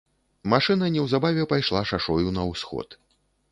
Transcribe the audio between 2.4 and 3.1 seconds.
на ўсход.